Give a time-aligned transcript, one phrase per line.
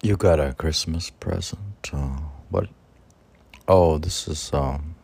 [0.00, 1.90] You got a Christmas present?
[1.92, 2.68] Uh, what?
[3.66, 4.94] Oh, this is um,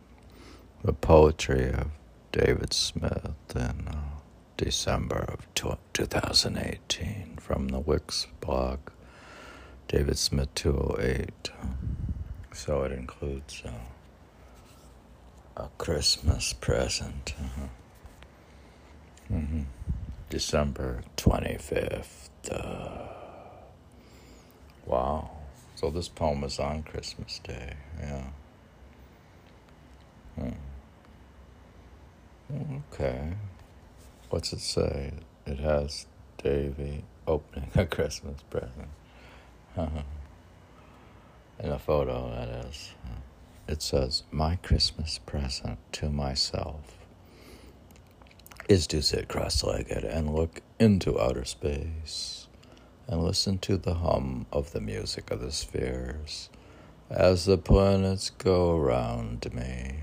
[0.84, 1.88] the poetry of
[2.30, 3.96] David Smith in uh,
[4.56, 8.78] December of 2018 from the Wix blog,
[9.88, 11.50] David Smith 208.
[12.52, 13.72] So it includes uh,
[15.56, 17.34] a Christmas present.
[17.36, 17.66] Uh-huh.
[19.32, 19.62] Mm-hmm.
[20.30, 22.28] December 25th.
[22.48, 23.23] Uh,
[24.86, 25.30] Wow.
[25.74, 27.74] So this poem is on Christmas Day.
[28.00, 28.24] Yeah.
[30.36, 30.50] Hmm.
[32.92, 33.32] Okay.
[34.30, 35.12] What's it say?
[35.46, 36.06] It has
[36.42, 38.88] Davy opening a Christmas present.
[41.60, 42.94] In a photo, that is.
[43.66, 46.98] It says, My Christmas present to myself
[48.68, 52.43] is to sit cross legged and look into outer space
[53.06, 56.48] and listen to the hum of the music of the spheres
[57.10, 60.00] as the planets go around me.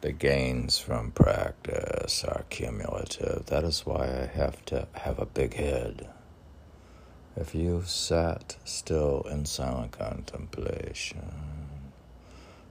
[0.00, 3.46] The gains from practice are cumulative.
[3.46, 6.08] That is why I have to have a big head.
[7.36, 11.32] If you sat still in silent contemplation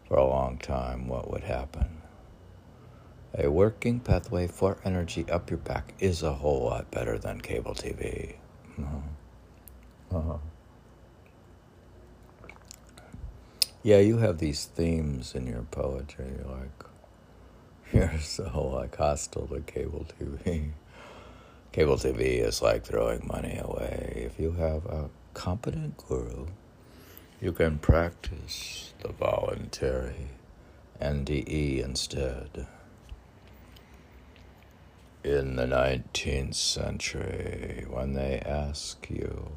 [0.08, 1.98] for a long time, what would happen?
[3.38, 7.76] A working pathway for energy up your back is a whole lot better than cable
[7.76, 8.36] TV.
[8.80, 10.18] Uh-huh.
[10.18, 10.38] Uh-huh.
[13.84, 16.86] Yeah, you have these themes in your poetry, like
[17.94, 20.72] you're so like hostile to cable TV.
[21.72, 24.24] Cable TV is like throwing money away.
[24.26, 26.48] If you have a competent guru,
[27.40, 30.30] you can practice the voluntary
[31.00, 32.66] NDE instead
[35.23, 39.52] in the 19th century, when they ask you,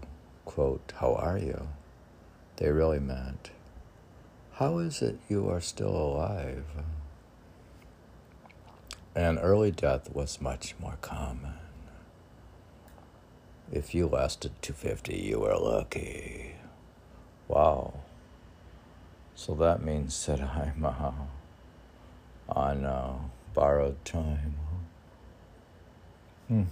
[0.44, 1.68] quote, How are you?
[2.56, 3.50] they really meant,
[4.54, 6.64] How is it you are still alive?
[9.14, 11.54] And early death was much more common.
[13.70, 16.56] If you lasted to 50, you were lucky.
[17.48, 17.94] Wow.
[19.34, 21.12] So that means that I'm uh,
[22.48, 23.14] on uh,
[23.54, 24.56] borrowed time.
[26.52, 26.64] Hmm.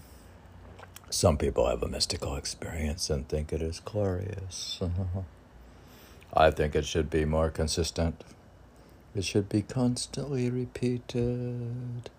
[1.08, 4.78] Some people have a mystical experience and think it is glorious.
[6.34, 8.22] I think it should be more consistent.
[9.14, 12.10] It should be constantly repeated.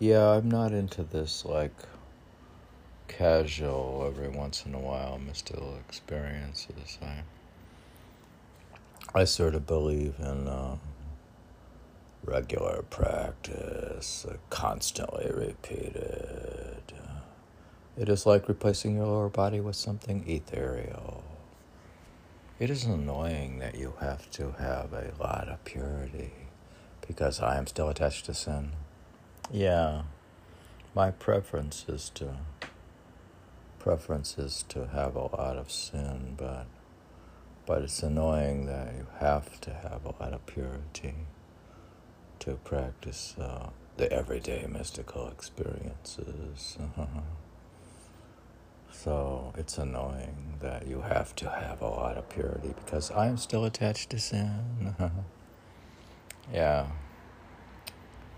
[0.00, 1.76] Yeah, I'm not into this like
[3.06, 6.98] casual every once in a while mystical experiences.
[7.00, 7.22] I
[9.14, 10.78] I sort of believe in uh,
[12.24, 16.82] regular practice, uh, constantly repeated.
[17.96, 21.24] It is like replacing your lower body with something ethereal.
[22.58, 26.32] It is annoying that you have to have a lot of purity
[27.06, 28.72] because I am still attached to sin.
[29.50, 30.02] Yeah,
[30.94, 32.36] my preference is to
[33.78, 36.66] preference is to have a lot of sin, but
[37.64, 41.14] but it's annoying that you have to have a lot of purity
[42.40, 46.76] to practice uh, the everyday mystical experiences.
[48.90, 53.64] so it's annoying that you have to have a lot of purity because I'm still
[53.64, 54.94] attached to sin.
[56.52, 56.86] yeah.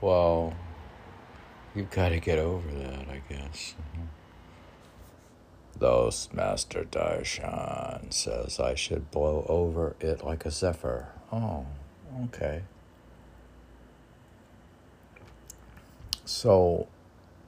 [0.00, 0.54] Well,
[1.75, 3.75] you've got to get over that, I guess.
[5.78, 11.09] Those Master Darshan says I should blow over it like a zephyr.
[11.32, 11.66] Oh,
[12.25, 12.62] okay.
[16.28, 16.89] So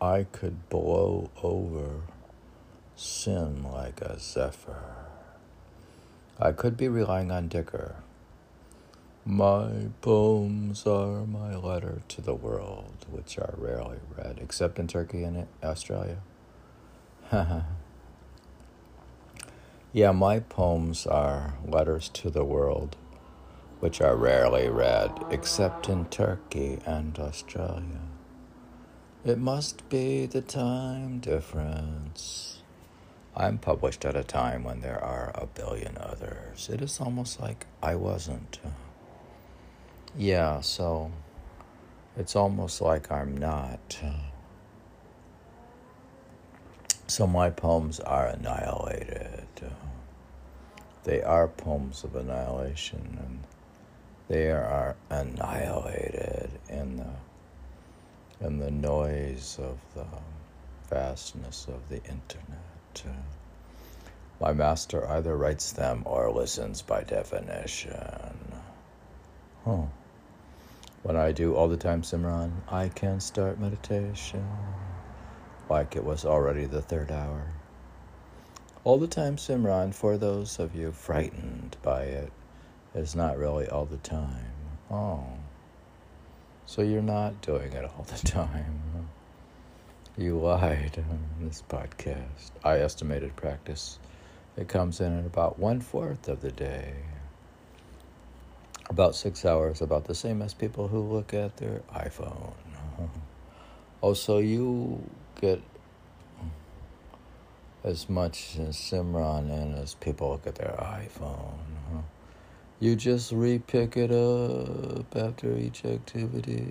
[0.00, 2.00] I could blow over
[2.96, 4.94] sin like a zephyr.
[6.38, 7.96] I could be relying on Dhikr.
[9.26, 15.24] My poems are my letter to the world, which are rarely read, except in Turkey
[15.24, 16.22] and Australia.
[19.92, 22.96] yeah, my poems are letters to the world,
[23.80, 28.09] which are rarely read, except in Turkey and Australia.
[29.22, 32.62] It must be the time difference.
[33.36, 36.70] I'm published at a time when there are a billion others.
[36.72, 38.60] It is almost like I wasn't.
[40.16, 41.12] Yeah, so
[42.16, 44.00] it's almost like I'm not.
[47.06, 49.46] So my poems are annihilated.
[51.04, 53.40] They are poems of annihilation, and
[54.28, 57.29] they are annihilated in the
[58.40, 60.06] and the noise of the
[60.88, 63.04] vastness of the internet.
[64.40, 68.54] My master either writes them or listens by definition.
[69.64, 69.82] Huh.
[71.02, 74.46] When I do all the time Simran, I can start meditation
[75.68, 77.42] like it was already the third hour.
[78.82, 82.32] All the time Simran, for those of you frightened by it,
[82.94, 84.52] is not really all the time.
[84.90, 85.24] Oh.
[86.70, 89.08] So you're not doing it all the time.
[90.16, 92.52] You lied on this podcast.
[92.62, 93.98] I estimated practice.
[94.56, 96.94] It comes in at about one fourth of the day.
[98.88, 102.52] About six hours, about the same as people who look at their iPhone.
[104.02, 105.02] Oh, so you
[105.40, 105.60] get
[107.82, 111.58] as much Simran in as people look at their iPhone.
[112.82, 116.66] You just repick it up after each activity.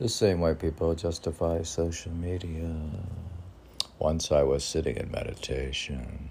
[0.00, 2.74] The same way people justify social media.
[4.00, 6.30] Once I was sitting in meditation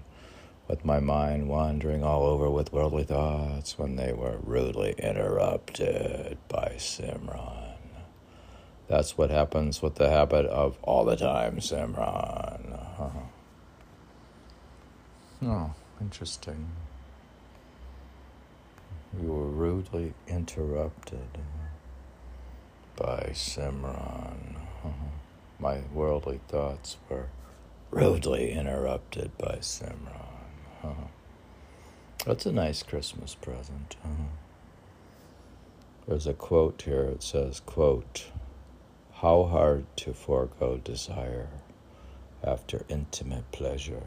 [0.68, 6.74] with my mind wandering all over with worldly thoughts when they were rudely interrupted by
[6.76, 7.78] Simran.
[8.86, 12.74] That's what happens with the habit of all the time Simran.
[13.00, 13.08] Uh-huh.
[15.42, 16.68] Oh, interesting.
[19.14, 21.38] You were rudely interrupted
[22.96, 24.56] by Simran.
[25.58, 27.28] My worldly thoughts were
[27.90, 30.82] rudely interrupted by Simran.
[32.26, 33.96] That's a nice Christmas present.
[36.08, 37.04] There's a quote here.
[37.04, 38.26] It says, quote,
[39.14, 41.48] How hard to forego desire
[42.44, 44.02] after intimate pleasure.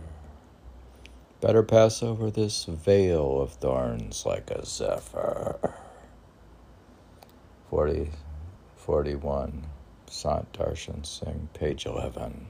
[1.41, 5.57] Better pass over this vale of thorns like a zephyr.
[7.69, 8.09] 40,
[8.75, 9.65] 41,
[10.07, 12.47] Sant Darshan Singh, page 11.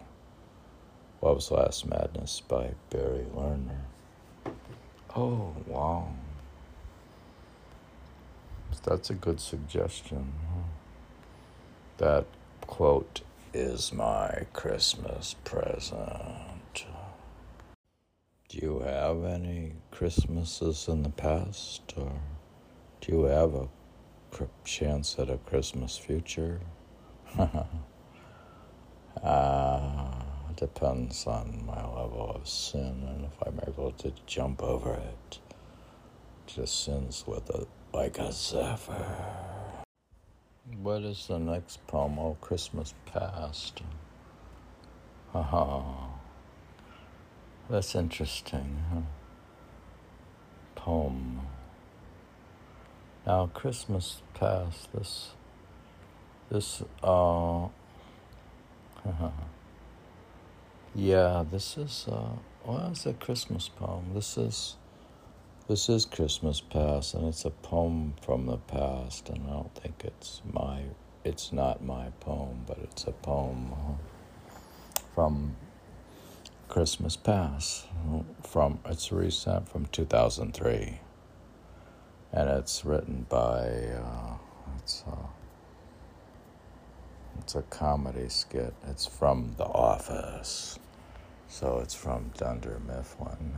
[1.21, 3.81] Love's Last Madness by Barry Lerner.
[5.15, 6.07] Oh, wow.
[8.83, 10.33] That's a good suggestion.
[11.97, 12.25] That
[12.61, 13.21] quote
[13.53, 16.48] is my Christmas present.
[18.49, 22.11] Do you have any Christmases in the past, or
[22.99, 23.69] do you have a
[24.63, 26.59] chance at a Christmas future?
[29.21, 30.23] uh,
[30.55, 35.39] depends on my level of sin and if I'm able to jump over it.
[36.47, 39.05] Just sins with a like a zephyr.
[40.81, 42.17] What is the next poem?
[42.17, 43.83] Oh, Christmas past.
[45.33, 46.07] Haha.
[47.69, 48.83] That's interesting.
[48.91, 49.01] Huh?
[50.73, 51.41] Poem.
[53.27, 55.33] Now, Christmas past, this,
[56.49, 57.67] this, uh,
[60.95, 62.29] yeah, this is, uh,
[62.65, 64.13] well, it's a Christmas poem.
[64.15, 64.77] This is,
[65.67, 70.01] this is Christmas past, and it's a poem from the past, and I don't think
[70.05, 70.85] it's my,
[71.23, 73.75] it's not my poem, but it's a poem
[75.13, 75.55] from
[76.69, 77.87] Christmas Pass
[78.43, 80.99] from it's recent from 2003
[82.31, 83.67] and it's written by
[84.01, 84.35] uh,
[84.77, 85.17] it's a,
[87.39, 88.73] it's a comedy skit.
[88.87, 90.79] It's from The Office.
[91.47, 93.53] So it's from Dunder Mifflin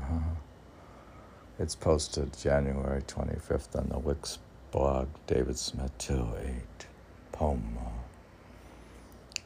[1.59, 4.39] it's posted January 25th on the Wix
[4.71, 6.87] blog David Smith 28
[7.31, 7.77] poem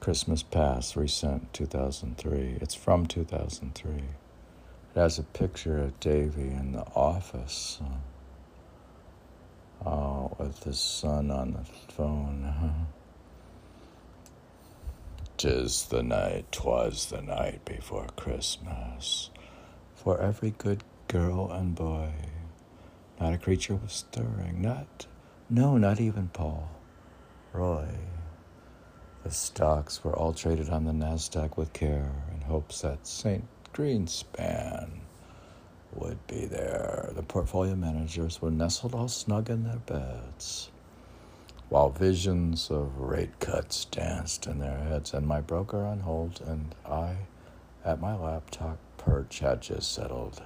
[0.06, 2.60] Christmas Past, recent 2003.
[2.62, 3.92] It's from 2003.
[3.92, 4.04] It
[4.94, 7.80] has a picture of Davy in the office
[9.84, 12.86] uh, uh, with his son on the phone.
[15.38, 19.32] Tis the night, twas the night before Christmas.
[19.96, 22.12] For every good girl and boy,
[23.20, 25.08] not a creature was stirring, not,
[25.50, 26.70] no, not even Paul,
[27.54, 27.88] Roy.
[29.26, 33.44] The stocks were all traded on the NASDAQ with care in hopes that St.
[33.74, 35.00] Greenspan
[35.96, 37.10] would be there.
[37.16, 40.70] The portfolio managers were nestled all snug in their beds,
[41.70, 46.76] while visions of rate cuts danced in their heads, and my broker on hold and
[46.86, 47.16] I
[47.84, 50.44] at my laptop perch had just settled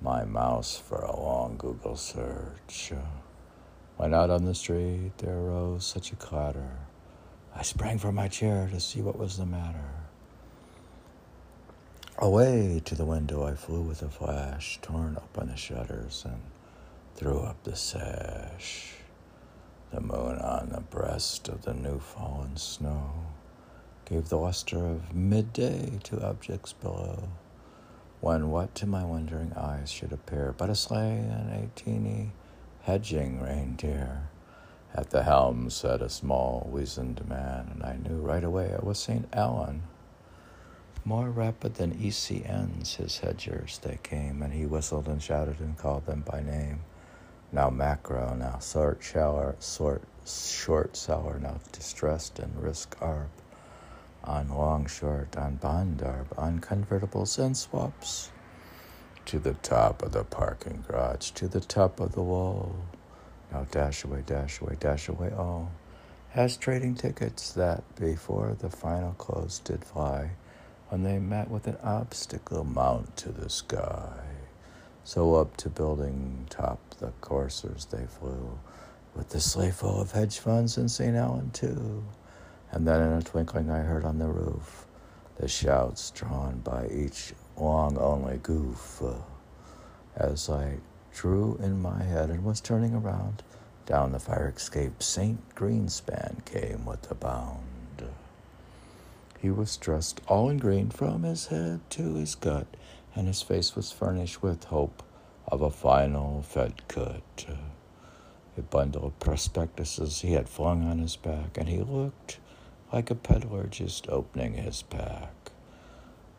[0.00, 2.92] my mouse for a long Google search.
[3.96, 6.78] When out on the street there arose such a clatter
[7.54, 9.90] I sprang from my chair to see what was the matter.
[12.18, 16.40] Away to the window I flew with a flash, torn open the shutters and
[17.16, 18.94] threw up the sash.
[19.92, 23.26] The moon on the breast of the new fallen snow
[24.04, 27.28] gave the luster of midday to objects below.
[28.20, 32.32] when what to my wondering eyes should appear but a sleigh and a teeny
[32.82, 34.28] hedging reindeer.
[34.94, 38.98] At the helm sat a small, weazened man, and I knew right away it was
[38.98, 39.28] St.
[39.32, 39.82] Allen.
[41.04, 46.06] More rapid than ECNs, his hedgers they came, and he whistled and shouted and called
[46.06, 46.80] them by name.
[47.52, 53.28] Now macro, now short shower, sort, short seller, now distressed and risk arb
[54.24, 58.30] on long short, on bond arb, on convertibles and swaps.
[59.26, 62.76] To the top of the parking garage, to the top of the wall.
[63.52, 65.70] Now dash away, dash away, dash away all.
[66.30, 70.30] Has trading tickets that before the final close did fly,
[70.88, 74.20] when they met with an obstacle mount to the sky.
[75.04, 78.58] So up to building top the coursers they flew,
[79.14, 81.16] with the sleigh full of hedge funds in St.
[81.16, 82.04] Allen too.
[82.70, 84.86] And then in a twinkling I heard on the roof
[85.38, 89.02] the shouts drawn by each long only goof.
[90.16, 90.78] As I
[91.18, 93.42] drew in my head and was turning around,
[93.86, 95.52] down the fire escape St.
[95.56, 98.04] Greenspan came with a bound.
[99.40, 102.68] He was dressed all in green from his head to his gut,
[103.16, 105.02] and his face was furnished with hope
[105.48, 107.46] of a final Fed cut.
[108.56, 112.38] A bundle of prospectuses he had flung on his back, and he looked
[112.92, 115.50] like a peddler just opening his pack.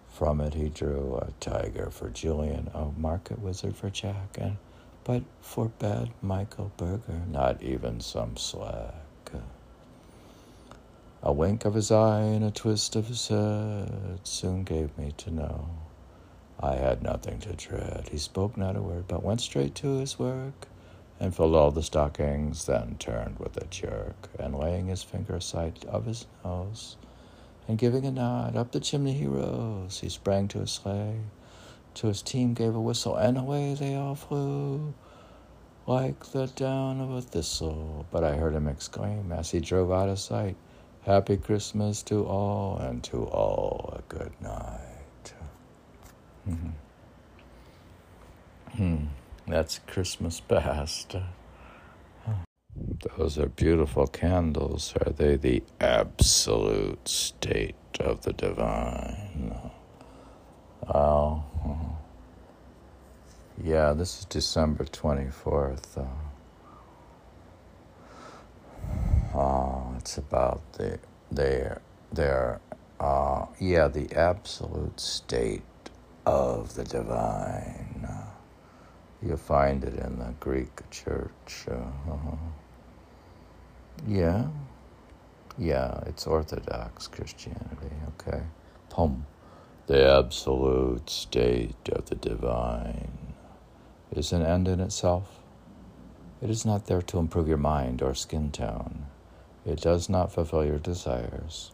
[0.08, 4.58] From it he drew a tiger for Julian, a market wizard for Jack, and
[5.10, 9.32] but for bad Michael Berger not even some slack.
[11.24, 15.32] A wink of his eye and a twist of his head soon gave me to
[15.32, 15.68] know
[16.60, 18.10] I had nothing to dread.
[18.12, 20.68] He spoke not a word, but went straight to his work
[21.20, 25.84] and filled all the stockings, then turned with a jerk, and laying his finger aside
[25.86, 26.98] of his nose,
[27.68, 30.02] and giving a nod, up the chimney he rose.
[30.02, 31.22] He sprang to his sleigh,
[31.96, 34.94] to his team gave a whistle, and away they all flew,
[35.88, 38.06] like the down of a thistle.
[38.12, 40.56] But I heard him exclaim as he drove out of sight,
[41.06, 45.34] Happy Christmas to all, and to all a good night.
[46.48, 46.70] Mm-hmm.
[48.76, 49.06] Hmm.
[49.48, 51.16] That's Christmas past.
[53.18, 54.94] Those are beautiful candles.
[55.04, 59.72] Are they the absolute state of the divine?
[60.82, 61.49] Well,
[63.64, 65.98] yeah, this is December 24th.
[65.98, 66.06] Uh,
[69.38, 71.00] oh, it's about the,
[71.32, 71.82] their,
[72.14, 72.62] their,
[73.00, 75.64] uh, yeah, the absolute state
[76.26, 77.86] of the divine.
[79.22, 81.66] You find it in the Greek church.
[81.70, 81.76] Uh,
[84.08, 84.48] yeah.
[85.58, 88.44] Yeah, it's Orthodox Christianity, okay.
[88.90, 89.26] Pum.
[89.90, 93.34] The absolute state of the divine
[94.12, 95.40] is an end in itself.
[96.44, 99.08] It is not there to improve your mind or skin tone.
[99.66, 101.72] It does not fulfill your desires.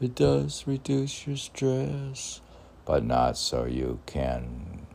[0.00, 2.40] It does reduce your stress,
[2.84, 4.86] but not so you can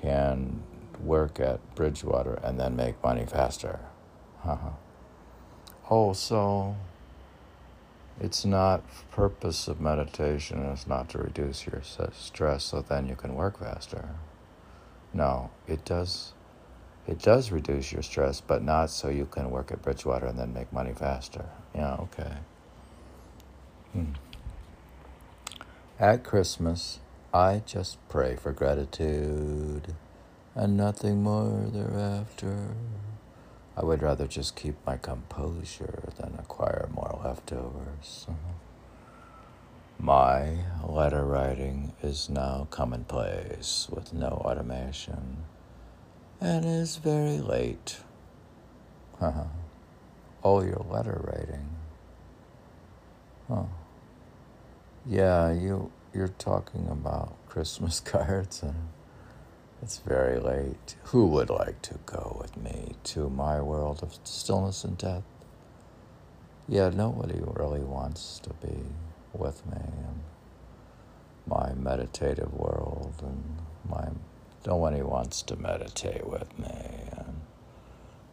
[0.00, 0.62] can
[1.02, 3.80] work at Bridgewater and then make money faster.
[4.44, 4.70] Uh-huh.
[5.90, 6.76] Oh, so
[8.20, 13.34] it's not purpose of meditation is not to reduce your stress so then you can
[13.34, 14.08] work faster.
[15.12, 16.32] No, it does
[17.06, 20.52] it does reduce your stress, but not so you can work at Bridgewater and then
[20.52, 21.46] make money faster.
[21.74, 22.34] Yeah, okay.
[23.94, 24.12] Hmm.
[25.98, 27.00] At Christmas,
[27.32, 29.94] I just pray for gratitude
[30.54, 32.74] and nothing more thereafter.
[33.78, 38.26] I would rather just keep my composure than acquire more leftovers.
[40.00, 45.44] My letter writing is now commonplace with no automation
[46.40, 47.98] and is very late.
[49.22, 51.68] oh, your letter writing.
[53.46, 53.62] Huh.
[55.06, 58.88] Yeah, you you're talking about Christmas cards and
[59.82, 60.96] it's very late.
[61.04, 65.24] Who would like to go with me to my world of stillness and death?
[66.68, 68.84] Yeah, nobody really wants to be
[69.32, 70.20] with me in
[71.46, 73.58] my meditative world, and
[73.88, 74.08] my
[74.66, 77.40] nobody wants to meditate with me, and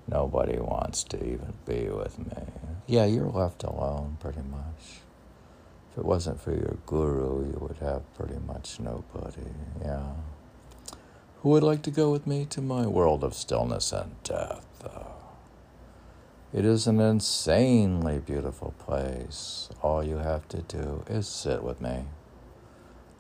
[0.08, 2.44] nobody wants to even be with me.
[2.88, 5.00] Yeah, you're left alone pretty much.
[5.92, 9.48] If it wasn't for your guru, you would have pretty much nobody.
[9.82, 10.12] Yeah.
[11.46, 14.66] Who would like to go with me to my world of stillness and death?
[16.52, 19.70] It is an insanely beautiful place.
[19.84, 22.06] All you have to do is sit with me.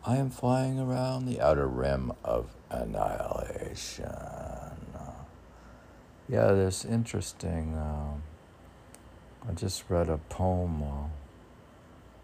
[0.07, 4.09] I am flying around the outer rim of annihilation.
[6.27, 7.75] Yeah, this interesting.
[7.75, 8.13] Uh,
[9.47, 11.07] I just read a poem uh,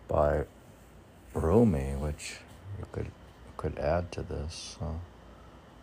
[0.08, 0.46] by
[1.36, 2.38] Rumi, which
[2.80, 3.12] you could
[3.56, 4.78] could add to this.
[4.82, 4.94] Uh,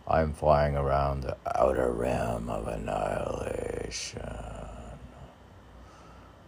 [0.09, 4.23] I'm flying around the outer rim of annihilation.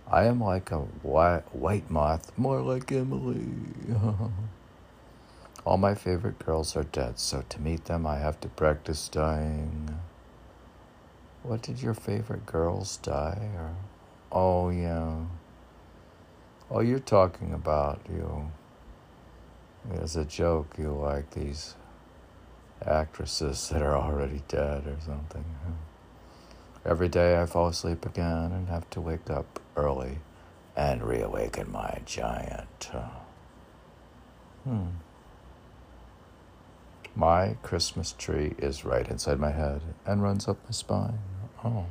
[0.10, 3.46] I am like a white, moth, more like Emily.
[5.66, 10.00] All my favorite girls are dead, so to meet them I have to practice dying.
[11.44, 13.48] What did your favorite girls die?
[13.56, 13.76] Or,
[14.32, 15.18] oh yeah.
[16.72, 18.52] Oh, you're talking about you.
[19.94, 21.76] As a joke, you like these
[22.86, 25.46] actresses that are already dead or something.
[26.86, 30.18] Every day I fall asleep again and have to wake up early
[30.76, 32.90] and reawaken my giant.
[34.64, 34.88] Hmm.
[37.16, 41.20] My Christmas tree is right inside my head and runs up my spine.
[41.64, 41.86] Oh.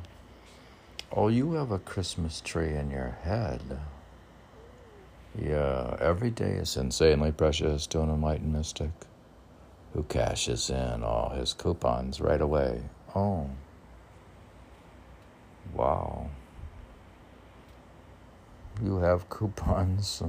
[1.13, 3.61] Oh, you have a Christmas tree in your head.
[5.39, 8.91] Yeah, every day is insanely precious to an enlightened mystic
[9.93, 12.83] who cashes in all his coupons right away.
[13.15, 13.49] Oh.
[15.73, 16.29] Wow.
[18.83, 20.23] You have coupons.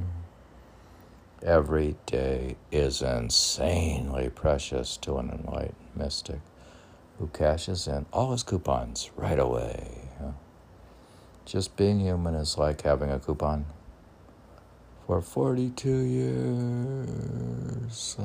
[1.42, 6.40] Every day is insanely precious to an enlightened mystic
[7.19, 10.09] who cashes in all his coupons right away.
[11.45, 13.66] Just being human is like having a coupon
[15.07, 15.90] for 42
[17.88, 18.16] years.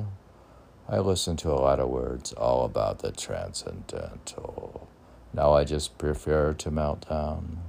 [0.90, 4.88] I listen to a lot of words all about the transcendental.
[5.34, 7.60] Now I just prefer to melt down.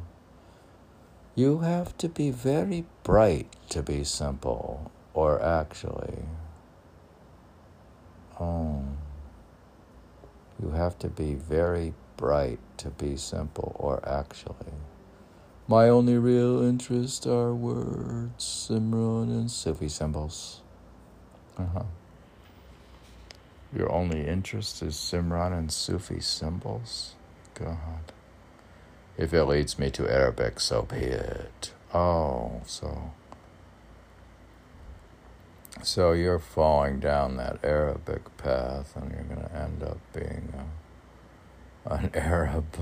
[1.35, 6.25] You have to be very bright to be simple or actually,
[8.39, 8.85] oh,
[10.63, 14.75] you have to be very bright to be simple or actually.
[15.67, 20.63] My only real interest are words, Simran, and Sufi symbols.
[21.59, 21.83] Uh-huh.
[23.75, 27.15] Your only interest is Simran and Sufi symbols?
[27.55, 28.13] God.
[29.17, 31.73] If it leads me to Arabic, so be it.
[31.93, 33.13] Oh, so
[35.83, 40.53] so you're falling down that Arabic path, and you're going to end up being
[41.87, 42.77] a, an Arab.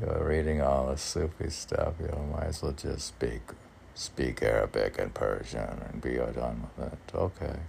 [0.00, 1.94] You're reading all the Sufi stuff.
[1.98, 3.42] You might as well just speak
[3.94, 7.14] speak Arabic and Persian and be done with it.
[7.14, 7.60] Okay.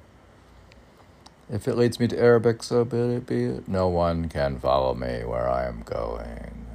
[1.50, 3.26] If it leads me to Arabic, so be it.
[3.26, 3.68] Be it.
[3.68, 6.68] No one can follow me where I am going.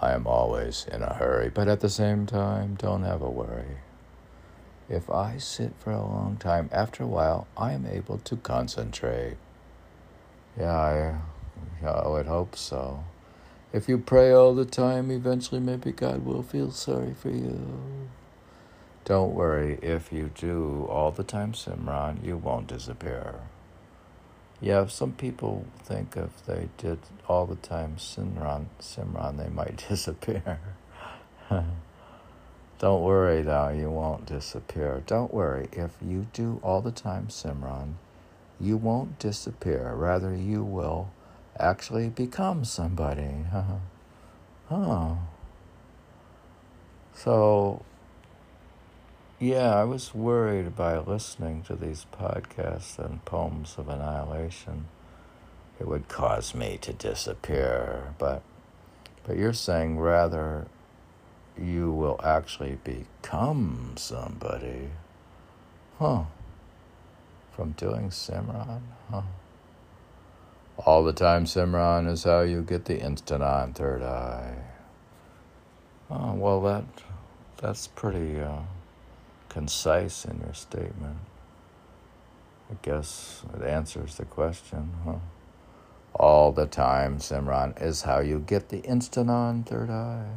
[0.00, 3.78] I am always in a hurry, but at the same time, don't have a worry.
[4.88, 9.36] If I sit for a long time, after a while, I am able to concentrate.
[10.58, 11.16] Yeah, I,
[11.82, 13.04] yeah, I would hope so.
[13.72, 18.10] If you pray all the time, eventually maybe God will feel sorry for you.
[19.04, 23.40] Don't worry, if you do all the time Simran, you won't disappear.
[24.62, 30.60] Yeah, some people think if they did all the time Simran, Simran, they might disappear.
[32.78, 35.02] Don't worry though, you won't disappear.
[35.04, 37.94] Don't worry, if you do all the time Simran,
[38.60, 39.94] you won't disappear.
[39.96, 41.10] Rather, you will
[41.58, 43.44] actually become somebody.
[44.68, 45.14] huh.
[47.14, 47.84] So,
[49.42, 54.86] yeah, I was worried by listening to these podcasts and poems of annihilation.
[55.80, 58.42] It would cause me to disappear, but
[59.24, 60.68] but you're saying rather
[61.60, 64.90] you will actually become somebody.
[65.98, 66.22] Huh.
[67.50, 68.82] From doing Simran?
[69.10, 69.22] Huh.
[70.86, 74.54] All the time Simran is how you get the instant on third eye.
[76.08, 76.84] Oh, well, that
[77.60, 78.60] that's pretty uh,
[79.52, 81.18] concise in your statement.
[82.70, 85.16] I guess it answers the question, huh?
[86.14, 90.30] All the time, Simran, is how you get the instant on third eye.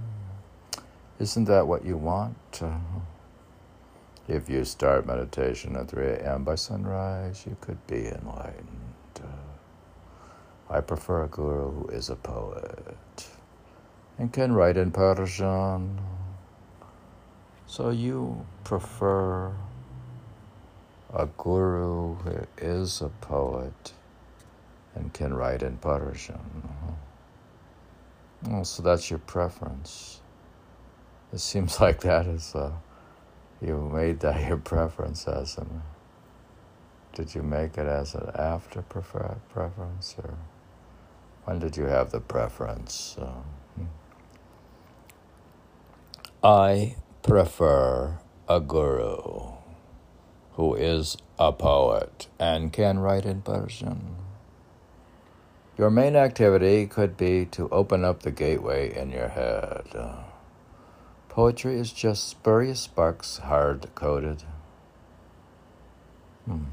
[1.19, 2.62] Isn't that what you want?
[4.28, 6.43] If you start meditation at 3 a.m.
[6.43, 8.95] by sunrise, you could be enlightened.
[10.69, 13.30] I prefer a guru who is a poet
[14.17, 15.99] and can write in Persian.
[17.67, 19.54] So you prefer
[21.13, 23.93] a guru who is a poet
[24.95, 26.39] and can write in Persian.
[28.47, 30.21] Well, so that's your preference.
[31.34, 32.71] It seems like that is, uh,
[33.62, 35.84] you made that your preference as an
[37.13, 40.36] did you make it as an after prefer- preference or
[41.45, 43.17] when did you have the preference?
[43.19, 43.28] Uh,
[43.78, 43.86] hmm.
[46.43, 49.53] I prefer a guru
[50.53, 54.15] who is a poet and can write in Persian.
[55.75, 59.88] Your main activity could be to open up the gateway in your head.
[61.27, 64.43] Poetry is just spurious sparks hard coded.
[66.45, 66.65] Hmm.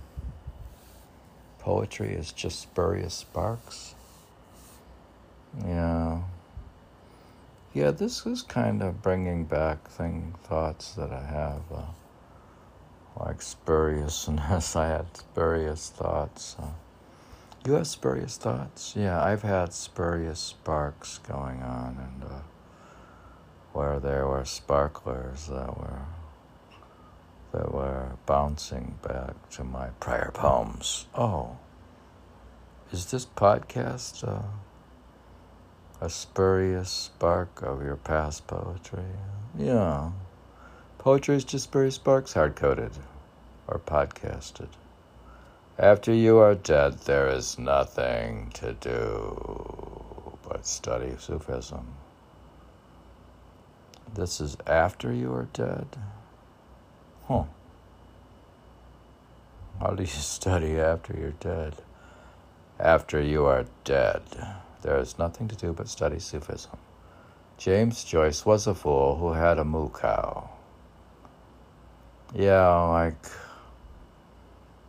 [1.60, 3.94] Poetry is just spurious sparks.
[5.66, 6.20] Yeah.
[7.74, 14.76] Yeah, this is kind of bringing back thing thoughts that I have, uh, like spuriousness.
[14.76, 16.56] I had spurious thoughts.
[16.58, 16.72] Uh,
[17.64, 18.94] you have spurious thoughts?
[18.94, 22.40] Yeah, I've had spurious sparks going on, and uh,
[23.72, 26.02] where there were sparklers that were
[27.52, 31.06] that were bouncing back to my prior poems.
[31.14, 31.56] Oh,
[32.90, 34.26] is this podcast?
[34.26, 34.42] Uh,
[36.02, 39.04] a spurious spark of your past poetry.
[39.56, 40.10] Yeah.
[40.98, 42.90] Poetry is just spurious sparks, hard coded
[43.68, 44.66] or podcasted.
[45.78, 51.86] After you are dead, there is nothing to do but study Sufism.
[54.12, 55.86] This is after you are dead?
[57.28, 57.44] Huh.
[59.78, 61.76] How do you study after you're dead?
[62.80, 64.22] After you are dead.
[64.82, 66.76] There is nothing to do but study Sufism.
[67.56, 70.50] James Joyce was a fool who had a moo cow.
[72.34, 73.26] Yeah, like,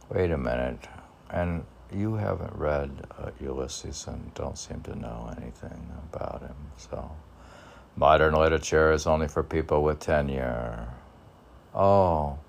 [0.09, 0.87] wait a minute.
[1.29, 7.11] And you haven't read uh, Ulysses and don't seem to know anything about him, so.
[7.95, 10.87] Modern literature is only for people with tenure.
[11.75, 12.39] Oh,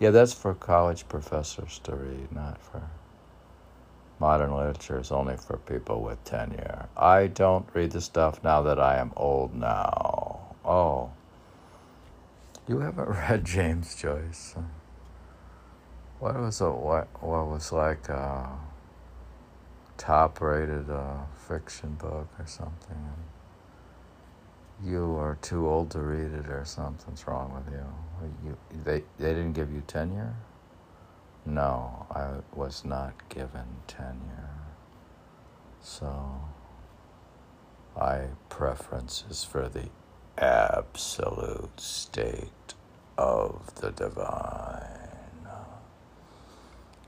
[0.00, 2.82] yeah, that's for college professors to read, not for
[4.24, 6.88] modern literature is only for people with tenure.
[6.96, 10.56] I don't read the stuff now that I am old now.
[10.64, 11.10] Oh.
[12.66, 14.54] You haven't read James Joyce.
[16.20, 18.48] What was a what what was like a
[19.98, 23.04] top rated uh, fiction book or something?
[24.82, 27.86] You are too old to read it or something's wrong with you.
[28.42, 28.56] You
[28.86, 30.34] they they didn't give you tenure?
[31.46, 34.50] No, I was not given tenure.
[35.82, 36.40] So,
[37.94, 39.88] my preference is for the
[40.38, 42.74] absolute state
[43.18, 44.88] of the divine.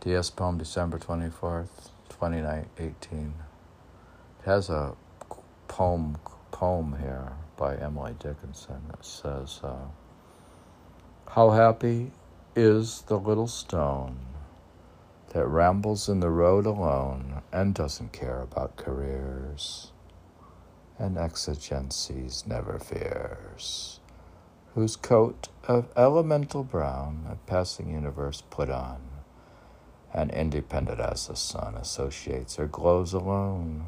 [0.01, 3.35] DS poem, December 24th, 2018.
[4.39, 4.95] It has a
[5.67, 6.19] poem,
[6.53, 9.87] poem here by Emily Dickinson that says, uh,
[11.29, 12.13] How happy
[12.55, 14.26] is the little stone
[15.37, 19.93] that rambles in the road alone and doesn't care about careers
[20.99, 24.01] and exigencies never fears,
[24.75, 28.99] whose coat of elemental brown a passing universe put on,
[30.15, 33.85] and independent as the sun associates or glows alone,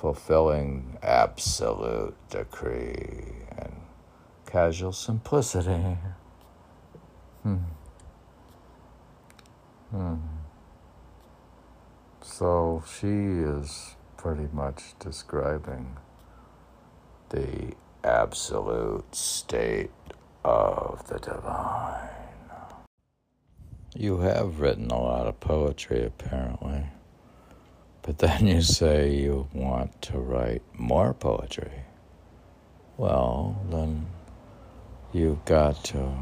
[0.00, 3.82] fulfilling absolute decree and
[4.46, 5.98] casual simplicity.
[7.42, 7.58] Hmm.
[9.92, 10.14] Hmm.
[12.22, 15.98] So she is pretty much describing
[17.28, 19.90] the absolute state
[20.46, 22.08] of the divine.
[23.94, 26.86] You have written a lot of poetry, apparently.
[28.00, 31.84] But then you say you want to write more poetry.
[32.96, 34.06] Well, then
[35.12, 36.14] you've got to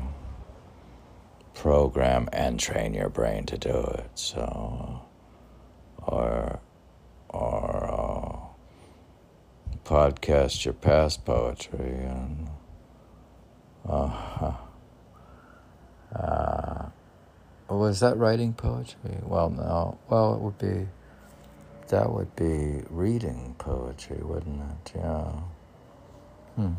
[1.60, 4.10] program and train your brain to do it.
[4.14, 5.02] So,
[5.98, 6.58] or,
[7.28, 12.48] or uh, podcast your past poetry and
[13.86, 14.54] uh,
[16.18, 16.86] uh,
[17.68, 19.18] was that writing poetry?
[19.22, 19.98] Well, no.
[20.08, 20.88] Well, it would be
[21.88, 24.92] that would be reading poetry, wouldn't it?
[24.96, 25.32] Yeah.
[26.56, 26.72] Hmm.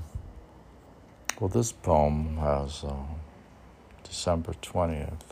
[1.40, 2.84] Well, this poem has.
[2.84, 2.96] Uh,
[4.12, 5.24] December 20th.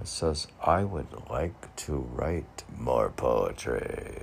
[0.00, 4.14] It says, I would like to write more poetry.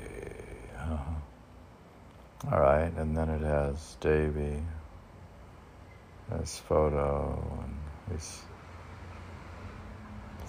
[0.77, 2.49] Uh-huh.
[2.49, 4.63] All right, and then it has Davy,
[6.31, 7.75] this photo, and
[8.09, 8.43] he's.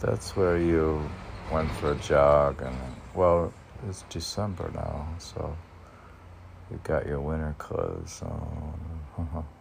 [0.01, 1.03] That's where you
[1.51, 2.79] went for a jog, and
[3.17, 3.53] well,
[3.89, 5.57] it's December now, so
[6.71, 9.45] you got your winter clothes on.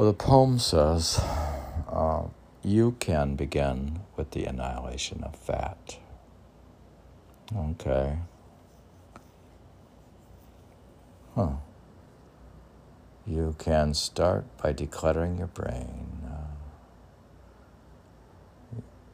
[0.00, 1.22] Well, the poem says,
[1.92, 2.22] uh,
[2.62, 5.98] you can begin with the annihilation of fat.
[7.54, 8.16] Okay.
[11.34, 11.50] Huh.
[13.26, 16.22] You can start by decluttering your brain.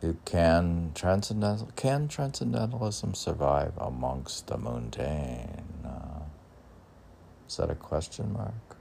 [0.01, 5.65] You can transcendental can transcendentalism survive amongst the mundane?
[5.85, 6.21] Uh,
[7.49, 8.77] is that a question mark?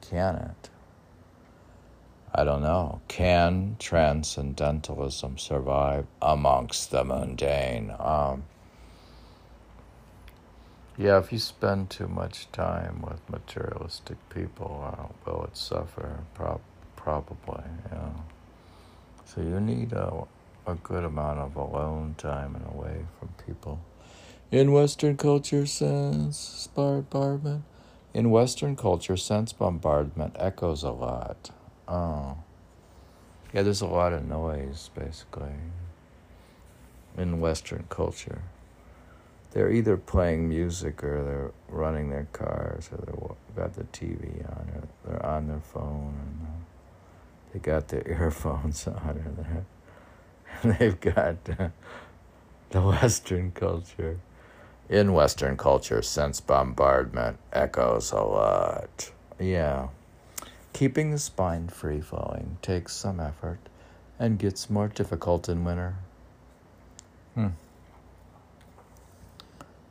[0.00, 0.70] Can it?
[2.32, 3.00] I don't know.
[3.08, 7.92] Can transcendentalism survive amongst the mundane?
[7.98, 8.44] Um,
[10.96, 16.20] yeah, if you spend too much time with materialistic people, uh, will it suffer?
[16.34, 16.60] Pro-
[16.94, 18.10] probably, yeah.
[19.24, 20.24] So you need a,
[20.66, 23.80] a good amount of alone time and away from people.
[24.52, 27.64] In Western culture, sense bombardment.
[28.12, 31.50] In Western culture, sense bombardment echoes a lot.
[31.90, 32.38] Oh.
[33.52, 35.52] Yeah, there's a lot of noise, basically,
[37.18, 38.42] in Western culture
[39.52, 44.68] they're either playing music or they're running their cars or they've got the TV on
[44.74, 49.36] or they're on their phone and uh, they got their earphones on
[50.64, 51.68] or they've got uh,
[52.70, 54.18] the Western culture.
[54.88, 59.12] In Western culture, sense bombardment echoes a lot.
[59.38, 59.88] Yeah.
[60.72, 63.58] Keeping the spine free flowing takes some effort
[64.18, 65.96] and gets more difficult in winter.
[67.34, 67.48] Hmm.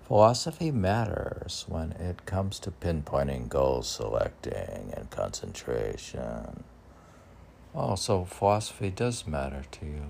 [0.08, 6.64] Philosophy matters when it comes to pinpointing goal selecting and concentration.
[7.76, 10.06] Also, philosophy does matter to you.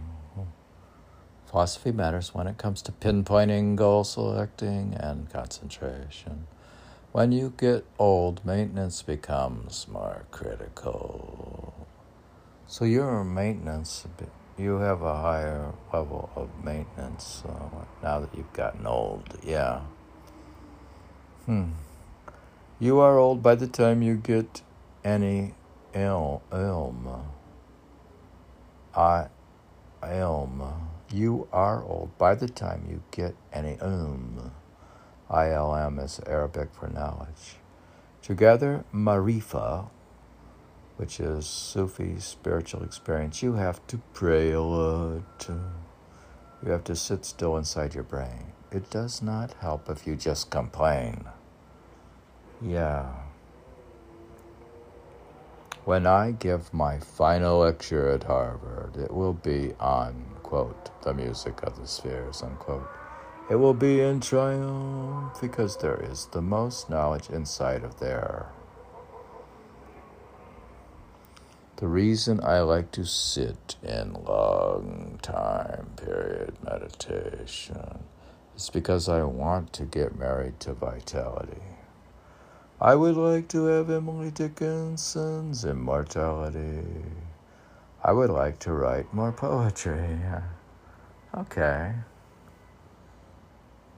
[1.49, 6.45] Philosophy matters when it comes to pinpointing goal selecting and concentration.
[7.11, 11.87] When you get old, maintenance becomes more critical.
[12.67, 14.05] So, your maintenance
[14.59, 19.23] you have a higher level of maintenance uh, now that you've gotten old.
[19.41, 19.81] Yeah.
[21.45, 21.71] Hmm.
[22.77, 24.61] You are old by the time you get
[25.03, 25.53] any
[25.95, 27.23] il- ilm.
[28.93, 29.27] I
[30.03, 30.73] ilm.
[31.11, 34.51] You are old by the time you get any ilm.
[35.29, 37.57] ILM is Arabic for knowledge.
[38.21, 39.89] Together, marifa
[40.99, 45.49] which is Sufi spiritual experience, you have to pray a lot.
[46.61, 48.51] You have to sit still inside your brain.
[48.69, 51.23] It does not help if you just complain.
[52.61, 53.13] Yeah.
[55.85, 61.63] When I give my final lecture at Harvard, it will be on, quote, the music
[61.63, 62.89] of the spheres, unquote.
[63.49, 68.45] It will be in triumph because there is the most knowledge inside of there.
[71.77, 78.03] The reason I like to sit in long time period meditation
[78.55, 81.63] is because I want to get married to vitality.
[82.79, 86.83] I would like to have Emily Dickinson's immortality.
[88.03, 90.19] I would like to write more poetry.
[91.37, 91.93] Okay.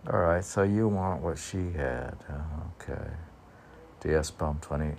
[0.10, 2.16] All right, so you want what she had.
[2.82, 3.12] Okay.
[4.00, 4.96] DS Bum 20,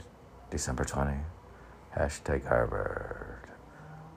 [0.48, 1.12] December 20.
[1.96, 3.48] Hashtag Harvard.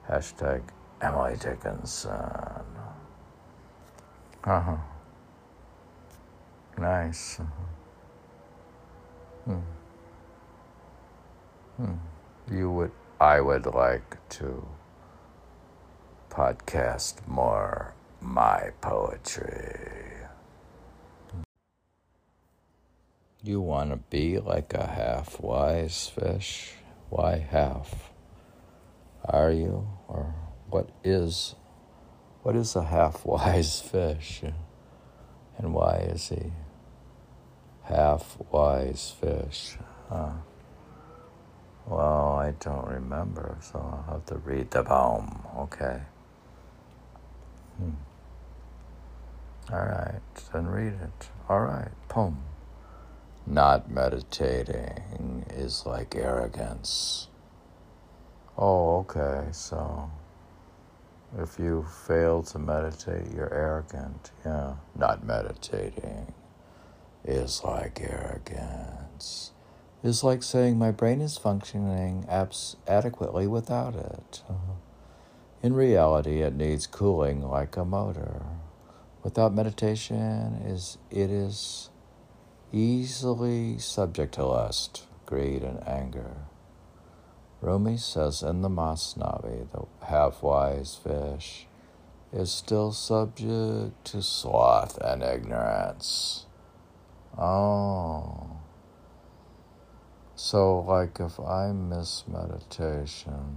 [0.08, 0.62] Hashtag
[1.02, 2.12] Emily Dickinson.
[4.44, 4.76] Uh huh.
[6.78, 7.40] Nice.
[9.44, 9.58] Hmm.
[11.78, 11.94] Hmm.
[12.50, 14.68] You would, I would like to
[16.30, 20.15] podcast more my poetry.
[23.42, 26.72] You want to be like a half wise fish?
[27.10, 28.10] Why half?
[29.24, 29.86] Are you?
[30.08, 30.34] Or
[30.70, 31.54] what is
[32.42, 34.42] what is a half wise fish?
[35.58, 36.52] And why is he
[37.84, 39.76] half wise fish?
[40.08, 40.32] Huh?
[41.86, 45.40] Well, I don't remember, so I'll have to read the poem.
[45.56, 46.02] Okay.
[47.78, 47.90] Hmm.
[49.72, 50.20] All right,
[50.52, 51.28] then read it.
[51.48, 52.38] All right, poem
[53.46, 57.28] not meditating is like arrogance.
[58.58, 60.10] Oh, okay, so
[61.38, 64.30] if you fail to meditate, you're arrogant.
[64.44, 66.32] Yeah, not meditating
[67.24, 69.52] is like arrogance.
[70.02, 74.42] Is like saying my brain is functioning abs- adequately without it.
[74.48, 74.74] Uh-huh.
[75.62, 78.42] In reality, it needs cooling like a motor.
[79.22, 81.90] Without meditation, is it is
[82.72, 86.36] easily subject to lust, greed, and anger.
[87.60, 91.66] Rumi says in the Masnavi, the half wise fish
[92.32, 96.46] is still subject to sloth and ignorance.
[97.38, 98.58] Oh.
[100.34, 103.56] So, like if I miss meditation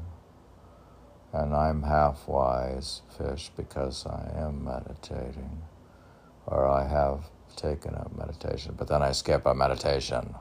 [1.33, 5.61] and I'm half wise fish because I am meditating,
[6.47, 10.35] or I have taken a meditation, but then I skip a meditation,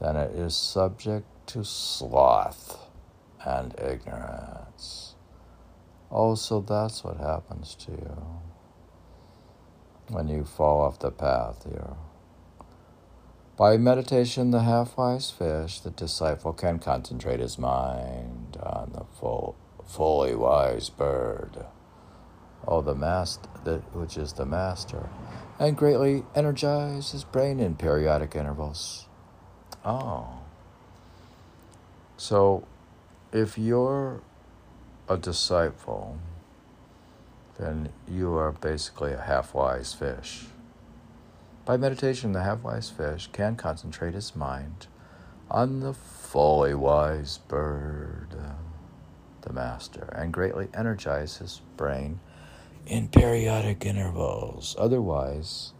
[0.00, 2.78] then it is subject to sloth
[3.44, 5.14] and ignorance.
[6.10, 8.26] Oh, so that's what happens to you
[10.08, 11.66] when you fall off the path.
[11.70, 11.96] You're
[13.56, 19.56] by meditation, the half wise fish, the disciple can concentrate his mind on the full,
[19.86, 21.66] fully wise bird.
[22.66, 23.48] Oh, the master,
[23.92, 25.08] which is the master,
[25.58, 29.06] and greatly energize his brain in periodic intervals.
[29.84, 30.40] Oh.
[32.16, 32.66] So,
[33.32, 34.20] if you're
[35.08, 36.18] a disciple,
[37.58, 40.46] then you are basically a half wise fish.
[41.64, 44.86] By meditation, the half wise fish can concentrate his mind
[45.50, 48.28] on the fully wise bird,
[49.42, 52.20] the master, and greatly energize his brain
[52.86, 54.76] in periodic intervals.
[54.78, 55.72] Otherwise,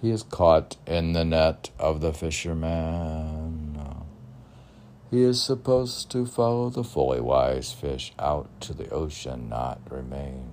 [0.00, 3.68] he is caught in the net of the fisherman.
[5.10, 10.52] He is supposed to follow the fully wise fish out to the ocean, not remain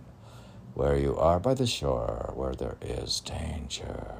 [0.76, 4.13] where you are by the shore where there is danger.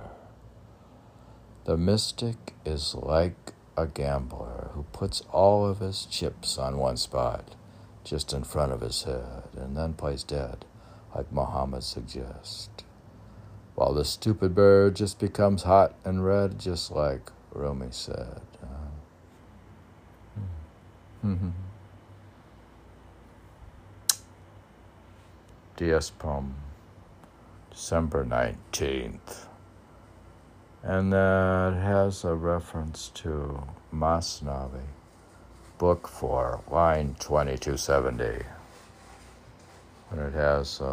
[1.66, 7.56] The mystic is like a gambler who puts all of his chips on one spot,
[8.06, 10.64] just in front of his head, and then plays dead,
[11.16, 12.70] like Muhammad suggests.
[13.76, 18.42] While the stupid bird just becomes hot and red, just like Rumi said.
[21.24, 21.30] Uh,
[25.78, 26.56] DS poem,
[27.70, 29.48] December 19th.
[30.84, 34.86] And that has a reference to Masnavi,
[35.78, 38.46] Book 4, line 2270.
[40.12, 40.86] And it has uh,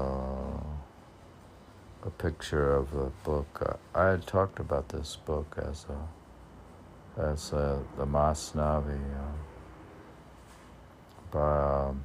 [2.05, 3.79] a picture of the book.
[3.95, 9.33] I had talked about this book as a, as a, the Masnavi uh,
[11.31, 12.05] by um,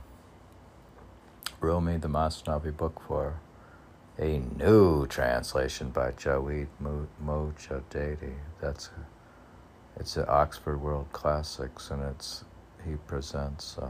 [1.59, 3.39] Rumi, the Masnavi Book for
[4.19, 6.67] a new translation by Jawed
[7.23, 8.33] Mojaddedi.
[8.61, 12.43] That's a, it's an Oxford World Classics, and it's
[12.85, 13.77] he presents.
[13.77, 13.89] Uh,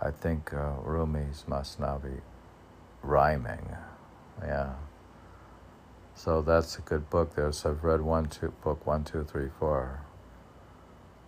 [0.00, 2.20] I think uh, Rumi's Masnavi
[3.02, 3.76] rhyming,
[4.42, 4.74] yeah.
[6.14, 7.52] So that's a good book there.
[7.52, 10.00] So I've read one, two, book one, two, three, four.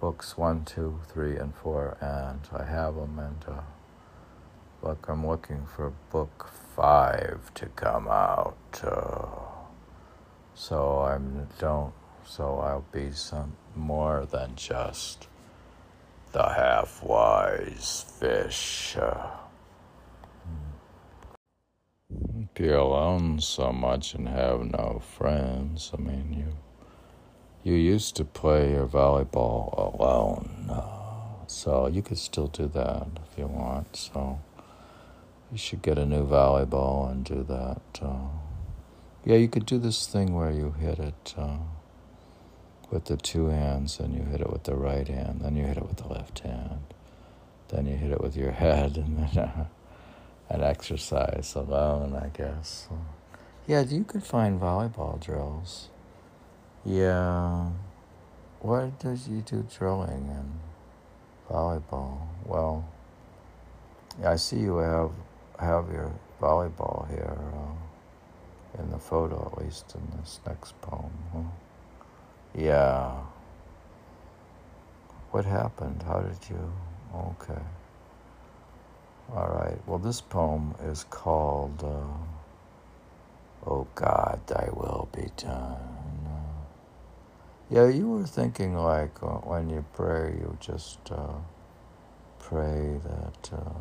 [0.00, 3.18] Books one, two, three, and four, and I have them.
[3.18, 3.60] And uh,
[4.82, 8.80] look, I'm looking for book five to come out.
[8.82, 9.26] Uh,
[10.54, 11.92] so I'm don't.
[12.24, 15.28] So I'll be some more than just
[16.38, 18.96] the half wise fish.
[18.96, 19.26] Uh,
[22.54, 25.90] be alone so much and have no friends.
[25.92, 26.50] I mean, you
[27.64, 33.36] you used to play your volleyball alone, uh, so you could still do that if
[33.36, 33.96] you want.
[33.96, 34.38] So
[35.50, 37.82] you should get a new volleyball and do that.
[38.00, 38.28] Uh,
[39.24, 41.58] yeah, you could do this thing where you hit it uh,
[42.90, 45.76] with the two hands, and you hit it with the right hand, then you hit
[45.76, 46.94] it with the left hand,
[47.68, 49.66] then you hit it with your head, and then uh,
[50.48, 52.88] an exercise alone, I guess.
[53.66, 55.88] Yeah, you could find volleyball drills.
[56.84, 57.70] Yeah.
[58.60, 60.52] What does you do drilling in
[61.50, 62.28] volleyball?
[62.46, 62.88] Well,
[64.24, 65.10] I see you have
[65.58, 71.12] have your volleyball here uh, in the photo, at least in this next poem.
[71.32, 71.67] Huh?
[72.56, 73.12] Yeah.
[75.32, 76.02] What happened?
[76.04, 76.72] How did you?
[77.14, 77.62] Okay.
[79.34, 79.78] All right.
[79.86, 82.50] Well, this poem is called uh,
[83.70, 85.78] "Oh God, Thy Will Be Done."
[87.70, 91.34] Yeah, you were thinking like uh, when you pray, you just uh,
[92.40, 93.52] pray that.
[93.52, 93.80] Uh,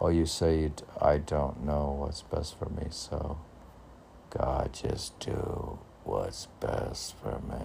[0.00, 3.38] Oh, you say, I don't know what's best for me, so
[4.30, 5.78] God, just do
[6.08, 7.64] what's best for me.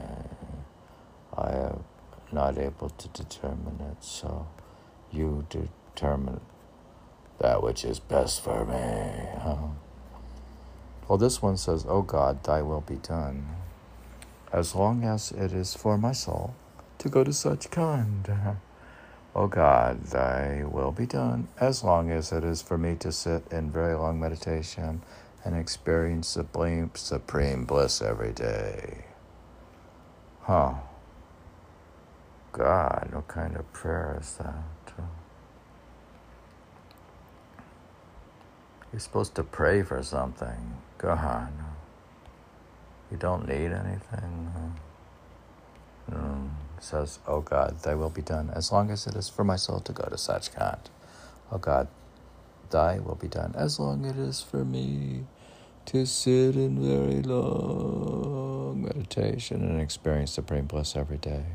[1.36, 1.84] I am
[2.32, 4.48] not able to determine it, so
[5.12, 6.42] you determine
[7.40, 9.30] that which is best for me.
[9.42, 9.70] Huh?
[11.08, 13.48] Well, this one says, Oh God, thy will be done,
[14.52, 16.54] as long as it is for my soul
[17.00, 18.58] to go to Sachkhand.
[19.36, 23.12] O oh God, thy will be done, as long as it is for me to
[23.12, 25.02] sit in very long meditation
[25.46, 29.06] and experience supreme, supreme bliss every day.
[30.44, 30.76] Huh.
[32.52, 34.64] God, what kind of prayer is that?
[38.92, 40.76] You're supposed to pray for something.
[41.00, 41.52] God.
[43.12, 44.52] You don't need anything.
[46.12, 49.56] Um, says, Oh God, thy will be done, as long as it is for my
[49.56, 50.80] soul to go to Sachkhand.
[51.52, 51.88] Oh God,
[52.70, 55.26] thy will be done, as long as it is for me
[55.86, 61.46] to sit in very long meditation and experience supreme bliss every day.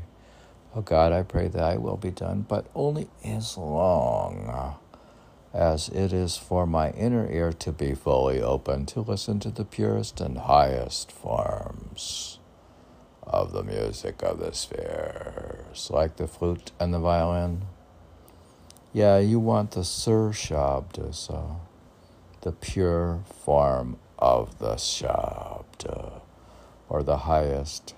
[0.75, 4.73] Oh God, I pray thy will be done, but only as long uh,
[5.53, 9.65] as it is for my inner ear to be fully open to listen to the
[9.65, 12.39] purest and highest forms
[13.23, 17.63] of the music of the spheres, like the flute and the violin.
[18.93, 21.55] Yeah, you want the Sur Shabda, uh,
[22.41, 26.21] the pure form of the Shabda,
[26.87, 27.95] or the highest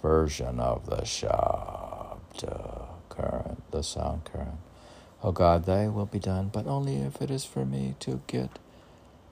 [0.00, 4.60] version of the Shabda current, the sound current.
[5.22, 8.58] Oh God, thy will be done, but only if it is for me to get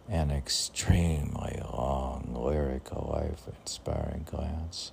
[0.08, 4.92] an extremely long, lyrical, life inspiring glance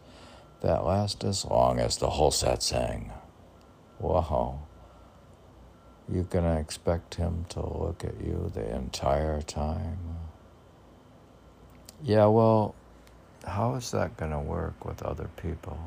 [0.61, 3.11] that lasts as long as the whole satsang.
[3.99, 4.61] Wow.
[6.09, 9.97] Going to expect him to look at you the entire time?
[12.03, 12.75] Yeah, well,
[13.45, 15.79] how is that going to work with other people?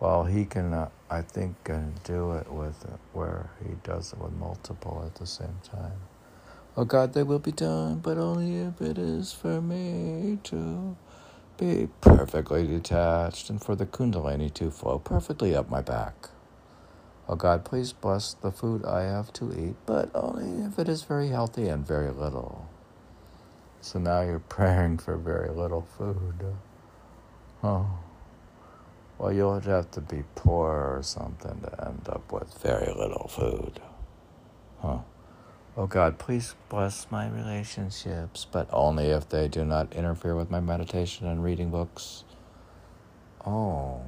[0.00, 4.18] Well, he can, uh, I think, can do it with uh, where he does it
[4.18, 6.00] with multiple at the same time.
[6.74, 10.96] Oh God, they will be done, but only if it is for me to
[11.58, 16.30] be perfectly detached and for the Kundalini to flow perfectly up my back.
[17.28, 21.02] Oh God, please bless the food I have to eat, but only if it is
[21.02, 22.68] very healthy and very little.
[23.82, 26.54] So now you're praying for very little food.
[27.64, 27.98] Oh.
[29.18, 33.80] Well, you'll have to be poor or something to end up with very little food.
[34.80, 34.98] Huh.
[35.76, 40.60] Oh God, please bless my relationships, but only if they do not interfere with my
[40.60, 42.22] meditation and reading books.
[43.44, 44.00] Oh.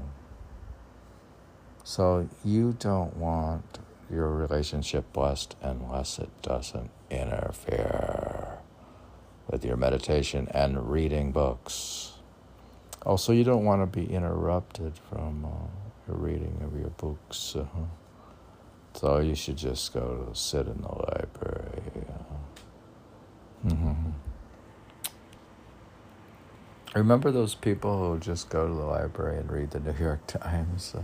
[1.82, 8.33] So you don't want your relationship blessed unless it doesn't interfere
[9.50, 12.12] with your meditation and reading books.
[13.04, 15.48] Also, you don't want to be interrupted from uh,
[16.08, 17.54] your reading of your books.
[17.54, 17.66] Uh,
[18.94, 21.82] so you should just go to sit in the library.
[22.08, 24.10] Uh, mm-hmm.
[26.94, 30.94] Remember those people who just go to the library and read the New York Times?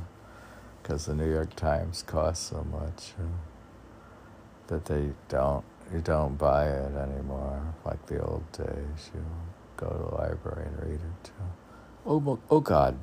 [0.82, 3.24] Because uh, the New York Times costs so much uh,
[4.68, 9.10] that they don't you don't buy it anymore like the old days.
[9.14, 9.24] You
[9.76, 11.24] go to the library and read it.
[11.24, 11.32] too.
[12.06, 12.96] Oh, oh God,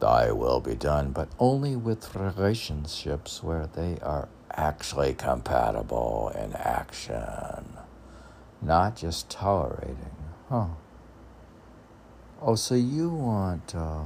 [0.00, 7.76] thy will be done, but only with relationships where they are actually compatible in action,
[8.60, 10.10] not just tolerating.
[10.48, 10.66] Huh.
[12.42, 14.02] Oh, so you want uh,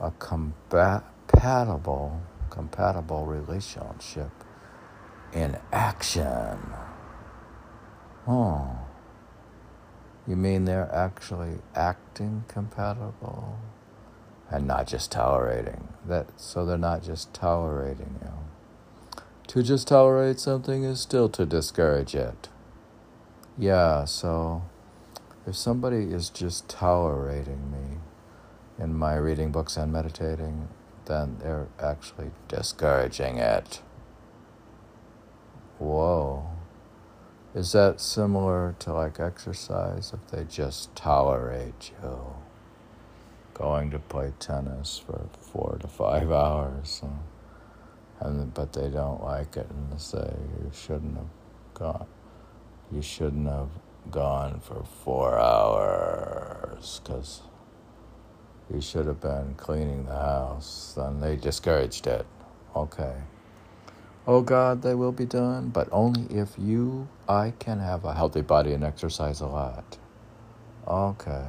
[0.00, 2.20] a compatible,
[2.50, 4.30] compatible relationship
[5.32, 6.58] in action.
[8.26, 8.78] Oh.
[10.26, 13.58] You mean they're actually acting compatible
[14.50, 18.32] and not just tolerating that so they're not just tolerating you.
[19.48, 22.50] To just tolerate something is still to discourage it.
[23.56, 24.64] Yeah, so
[25.46, 27.98] if somebody is just tolerating me
[28.78, 30.68] in my reading books and meditating,
[31.06, 33.80] then they're actually discouraging it.
[35.78, 36.46] Whoa.
[37.54, 42.34] Is that similar to like exercise if they just tolerate you?
[43.54, 47.02] Going to play tennis for four to five hours,
[48.20, 51.30] and but they don't like it and say you shouldn't have
[51.74, 52.06] gone.
[52.92, 53.70] You shouldn't have
[54.10, 57.42] gone for four hours because
[58.72, 60.94] you should have been cleaning the house.
[60.96, 62.26] Then they discouraged it.
[62.76, 63.14] Okay.
[64.28, 68.42] Oh God, thy will be done, but only if you, I can have a healthy
[68.42, 69.96] body and exercise a lot.
[70.86, 71.46] Okay.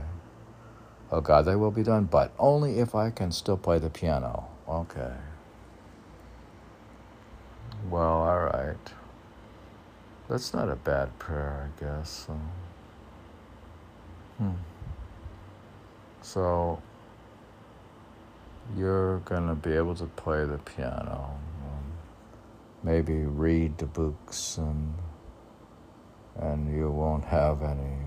[1.12, 4.48] Oh God, thy will be done, but only if I can still play the piano.
[4.66, 5.12] Okay.
[7.90, 8.94] Well, all right.
[10.30, 12.28] That's not a bad prayer, I guess.
[12.28, 12.40] So,
[14.38, 14.52] hmm.
[16.22, 16.82] So,
[18.78, 21.38] you're gonna be able to play the piano,
[22.84, 24.94] maybe read the books, and
[26.38, 27.98] and you won't have any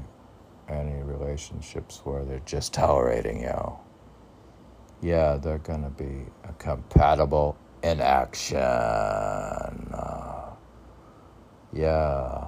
[0.68, 3.78] any relationships where they're just tolerating you.
[5.02, 6.26] Yeah, they're gonna be
[6.58, 8.58] compatible in action.
[8.58, 10.50] Uh,
[11.72, 12.46] yeah.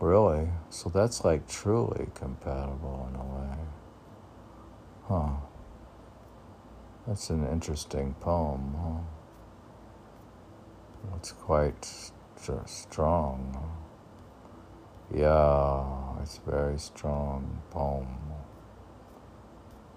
[0.00, 0.48] Really?
[0.70, 3.58] So that's like truly compatible in a way.
[5.08, 5.30] Huh.
[7.06, 8.97] That's an interesting poem, huh?
[11.16, 13.72] It's quite st- strong.
[15.14, 18.18] Yeah, it's very strong poem.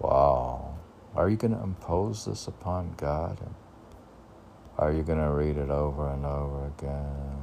[0.00, 0.76] Wow.
[1.16, 3.38] Are you going to impose this upon God?
[4.78, 7.38] Are you going to read it over and over again?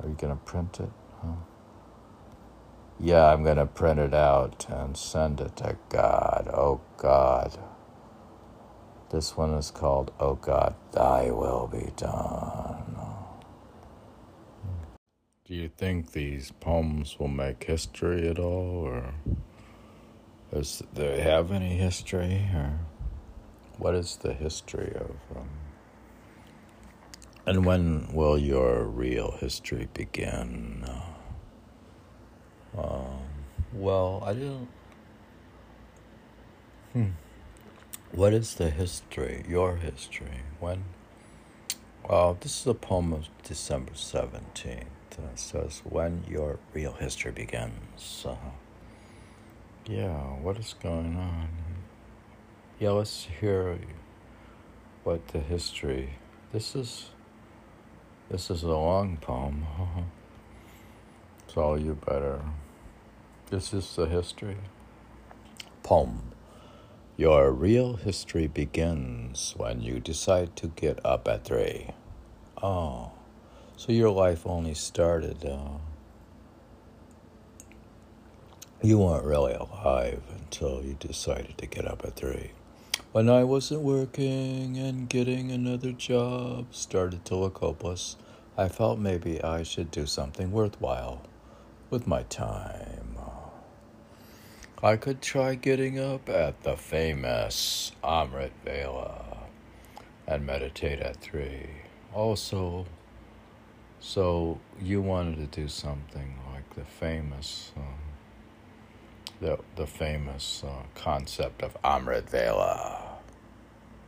[0.00, 0.90] Are you going to print it?
[1.22, 1.32] Huh?
[3.00, 6.48] Yeah, I'm going to print it out and send it to God.
[6.52, 7.58] Oh God.
[9.10, 12.87] This one is called Oh God, Thy Will Be Done.
[15.48, 19.14] Do you think these poems will make history at all, or
[20.52, 22.80] does they have any history, or
[23.78, 25.48] what is the history of them?
[27.46, 30.84] And when will your real history begin?
[32.76, 33.06] Um,
[33.72, 34.68] well, I didn't.
[36.92, 37.10] Hmm.
[38.12, 40.42] What is the history, your history?
[40.60, 40.84] When?
[42.06, 44.97] Well, this is a poem of December 17th.
[45.18, 48.24] And it says, When your real history begins.
[48.26, 48.36] Uh,
[49.86, 51.48] yeah, what is going on?
[52.78, 53.78] Yeah, let's hear
[55.02, 56.14] what the history.
[56.52, 57.10] This is.
[58.30, 59.66] This is a long poem.
[61.46, 62.42] so you better.
[63.50, 64.58] This is the history.
[65.82, 66.32] Poem.
[67.16, 71.90] Your real history begins when you decide to get up at three.
[72.62, 73.12] Oh,
[73.78, 75.44] so your life only started.
[75.44, 75.78] Uh,
[78.82, 82.50] you weren't really alive until you decided to get up at three.
[83.12, 88.16] When I wasn't working and getting another job started to look hopeless,
[88.56, 91.22] I felt maybe I should do something worthwhile
[91.88, 93.16] with my time.
[94.82, 99.46] I could try getting up at the famous Amrit Vela
[100.26, 101.68] and meditate at three.
[102.12, 102.84] Also,
[104.00, 107.94] so you wanted to do something like the famous, um,
[109.40, 113.18] the the famous uh, concept of Amrit Vela.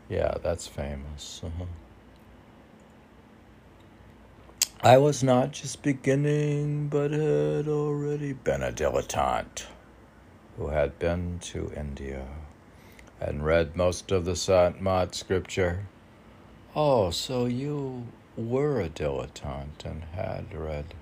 [0.09, 1.41] Yeah, that's famous.
[1.45, 1.67] Uh-huh.
[4.83, 9.67] I was not just beginning, but had already been a dilettante
[10.57, 12.27] who had been to India
[13.21, 15.87] and read most of the Sant Mat scripture.
[16.75, 18.07] Oh, so you
[18.49, 20.95] were a dilettante and had read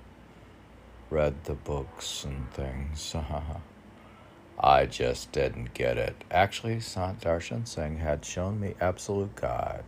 [1.10, 3.14] read the books and things.
[4.60, 6.24] I just didn't get it.
[6.30, 9.84] Actually, Sant Darshan Singh had shown me absolute God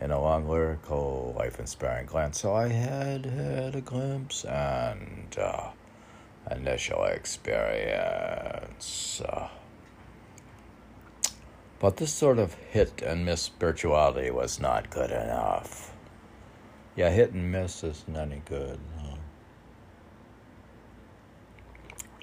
[0.00, 2.40] in a long lyrical, life inspiring glance.
[2.40, 5.70] So I had had a glimpse and uh,
[6.50, 7.92] initial experience.
[9.20, 9.48] Uh,
[11.78, 15.91] but this sort of hit and miss spirituality was not good enough.
[16.94, 18.78] Yeah, hit and miss isn't any good.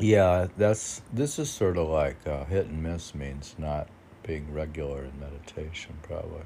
[0.02, 3.90] Yeah, that's this is sort of like uh, hit and miss means not
[4.24, 6.44] being regular in meditation, probably.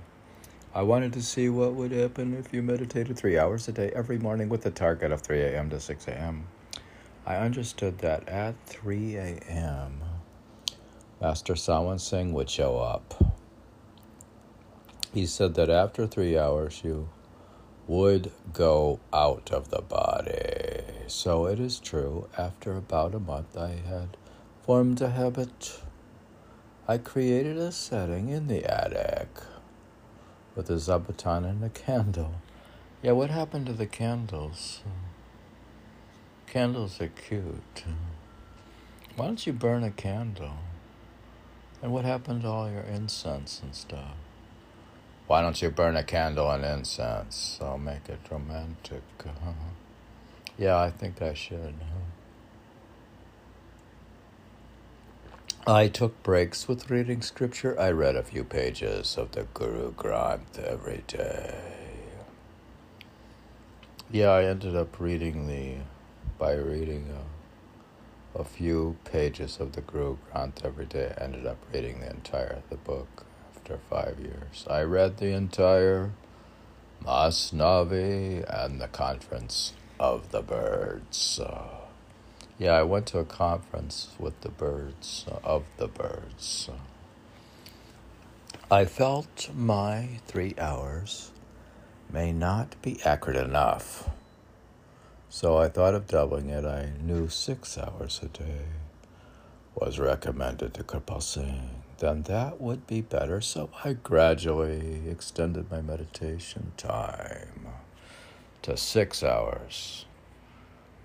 [0.74, 4.18] I wanted to see what would happen if you meditated three hours a day every
[4.18, 5.70] morning with a target of 3 a.m.
[5.70, 6.48] to 6 a.m.
[7.28, 10.02] I understood that at 3 a.m.,
[11.22, 13.36] Master Sawan Singh would show up.
[15.14, 17.08] He said that after three hours, you
[17.88, 20.82] would go out of the body.
[21.08, 24.18] So it is true, after about a month, I had
[24.66, 25.82] formed a habit.
[26.88, 29.30] I created a setting in the attic
[30.56, 32.36] with a zabuton and a candle.
[33.02, 34.82] Yeah, what happened to the candles?
[36.48, 37.84] Candles are cute.
[39.16, 40.58] Why don't you burn a candle?
[41.82, 44.16] And what happened to all your incense and stuff?
[45.34, 47.58] Why don't you burn a candle and incense?
[47.60, 49.02] I'll make it romantic.
[49.20, 49.52] Uh-huh.
[50.60, 51.74] yeah, I think I should.
[55.66, 57.76] I took breaks with reading scripture.
[57.80, 62.04] I read a few pages of the Guru Granth every day.
[64.12, 65.78] Yeah, I ended up reading the
[66.38, 67.10] by reading
[68.36, 71.12] a, a few pages of the Guru Granth every day.
[71.18, 73.26] I ended up reading the entire the book
[73.64, 74.66] after five years.
[74.70, 76.12] I read the entire
[77.06, 81.40] Masnavi and the Conference of the Birds.
[81.40, 81.78] Uh,
[82.60, 86.70] yeah, I went to a conference with the birds, uh, of the birds.
[88.70, 91.32] I felt my three hours
[92.12, 94.10] may not be accurate enough.
[95.30, 96.66] So I thought of doubling it.
[96.66, 98.66] I knew six hours a day
[99.74, 101.83] was recommended to Kirpal Singh.
[102.04, 103.40] Then that would be better.
[103.40, 107.68] So I gradually extended my meditation time
[108.62, 110.04] to six hours.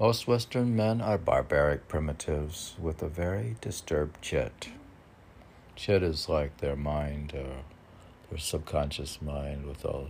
[0.01, 4.71] Most Western men are barbaric primitives with a very disturbed chit.
[5.77, 7.63] Chit is like their mind, uh,
[8.29, 10.09] their subconscious mind, with all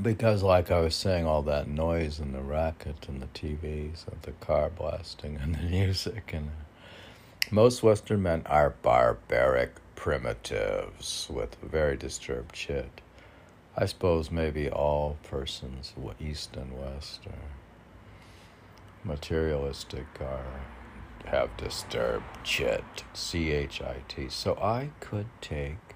[0.00, 4.22] because like i was saying all that noise and the racket and the tvs and
[4.22, 6.50] the car blasting and the music and
[7.50, 13.00] most western men are barbaric primitives with very disturbed chit
[13.76, 17.50] i suppose maybe all persons east and west are
[19.04, 20.60] materialistic are
[21.26, 25.92] have disturbed chit c-h-i-t so i could take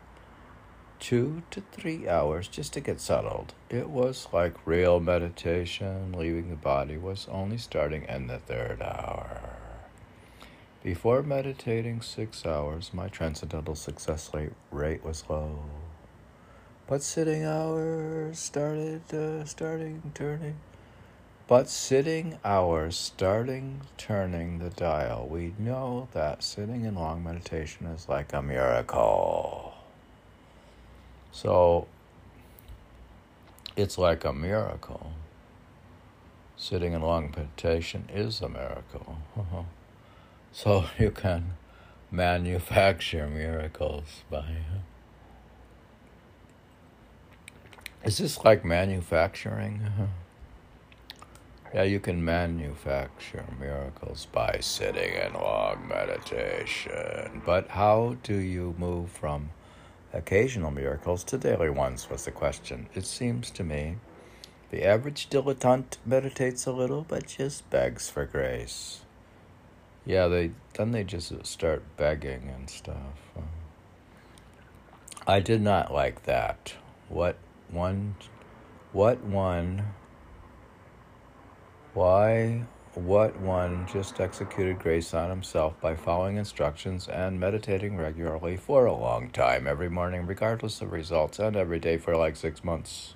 [0.99, 3.55] two to three hours just to get settled.
[3.69, 6.13] It was like real meditation.
[6.13, 9.56] Leaving the body was only starting in the third hour.
[10.87, 14.31] Before meditating six hours, my transcendental success
[14.71, 15.65] rate was low.
[16.87, 20.55] But sitting hours started uh, starting turning.
[21.49, 25.27] But sitting hours starting turning the dial.
[25.29, 29.75] We know that sitting in long meditation is like a miracle.
[31.33, 31.89] So
[33.75, 35.11] it's like a miracle.
[36.57, 39.19] Sitting in long meditation is a miracle.
[40.57, 41.53] so you can
[42.11, 44.57] manufacture miracles by.
[48.05, 49.83] Is this like manufacturing?
[51.75, 57.43] Yeah, you can manufacture miracles by sitting in long meditation.
[57.45, 59.51] But how do you move from
[60.15, 62.89] occasional miracles to daily ones was the question.
[62.95, 63.97] It seems to me
[64.71, 69.01] the average dilettante meditates a little but just begs for grace.
[70.07, 73.19] Yeah, they then they just start begging and stuff.
[75.27, 76.75] I did not like that.
[77.09, 77.37] What
[77.69, 78.15] one
[78.93, 79.95] what one
[81.93, 88.87] why what one just executed grace on himself by following instructions and meditating regularly for
[88.87, 93.16] a long time every morning, regardless of results, and every day for like six months.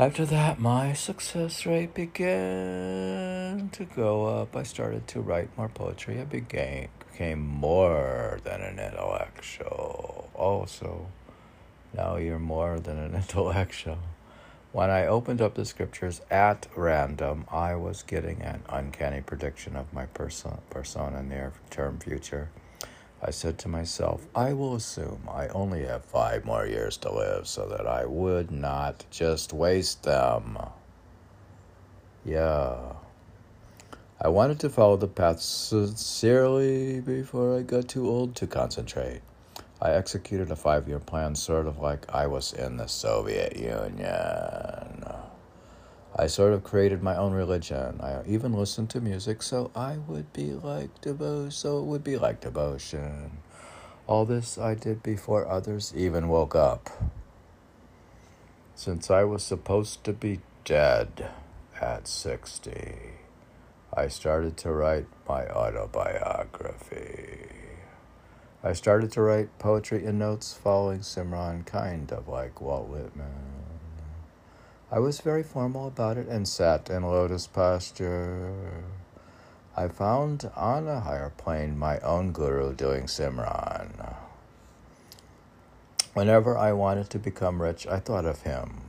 [0.00, 4.54] After that, my success rate began to go up.
[4.54, 6.20] I started to write more poetry.
[6.20, 10.30] I began, became more than an intellectual.
[10.34, 11.08] Also,
[11.92, 13.98] now you're more than an intellectual.
[14.70, 19.92] When I opened up the scriptures at random, I was getting an uncanny prediction of
[19.92, 22.50] my person, persona near term future.
[23.20, 27.48] I said to myself, I will assume I only have five more years to live
[27.48, 30.56] so that I would not just waste them.
[32.24, 32.76] Yeah.
[34.20, 39.20] I wanted to follow the path sincerely before I got too old to concentrate.
[39.80, 45.04] I executed a five year plan, sort of like I was in the Soviet Union.
[46.20, 48.00] I sort of created my own religion.
[48.00, 51.52] I even listened to music, so I would be like devotion.
[51.52, 53.38] So it would be like devotion.
[54.08, 56.90] All this I did before others even woke up.
[58.74, 61.30] Since I was supposed to be dead
[61.80, 62.96] at 60,
[63.94, 67.46] I started to write my autobiography.
[68.64, 73.57] I started to write poetry in notes following Simran, kind of like Walt Whitman.
[74.90, 78.82] I was very formal about it and sat in lotus posture.
[79.76, 84.16] I found on a higher plane my own guru doing Simran.
[86.14, 88.80] Whenever I wanted to become rich, I thought of him.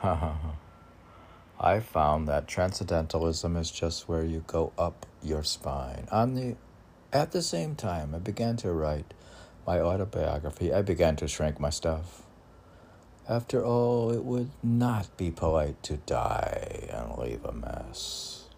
[0.02, 6.06] I found that transcendentalism is just where you go up your spine.
[6.12, 6.56] On the
[7.12, 9.14] at the same time, I began to write
[9.66, 10.72] my autobiography.
[10.72, 12.22] I began to shrink my stuff.
[13.30, 18.48] After all, it would not be polite to die and leave a mess.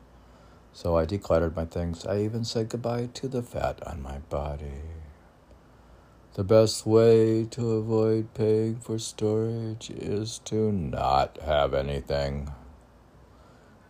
[0.73, 2.07] So I decluttered my things.
[2.07, 4.81] I even said goodbye to the fat on my body.
[6.37, 12.51] The best way to avoid paying for storage is to not have anything.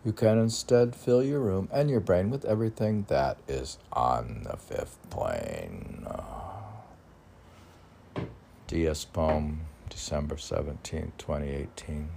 [0.03, 4.57] You can instead fill your room and your brain with everything that is on the
[4.57, 6.05] fifth plane.
[8.67, 9.61] DS Poem,
[9.93, 12.09] December 17, 2018.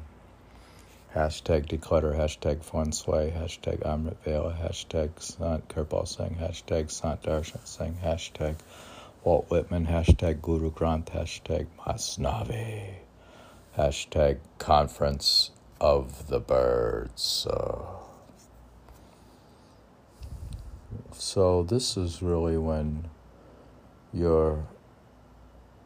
[1.14, 7.66] Hashtag declutter, hashtag feng shui, hashtag Amrit Vela, hashtag Sant Kirpal Singh, hashtag Sant Darshan
[7.66, 8.54] Singh, hashtag
[9.24, 12.94] Walt Whitman, hashtag Guru Granth, hashtag Masnavi,
[13.76, 17.46] hashtag Conference of the birds.
[17.46, 17.84] Uh,
[21.12, 23.10] so this is really when
[24.14, 24.66] your